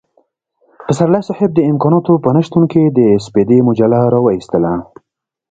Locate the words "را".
4.13-4.19